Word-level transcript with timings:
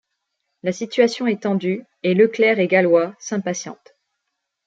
La 0.63 0.71
situation 0.71 1.27
est 1.27 1.43
tendue, 1.43 1.85
et 2.01 2.15
Leclerc 2.15 2.57
et 2.57 2.65
Gallois 2.67 3.15
s'impatientent. 3.19 3.95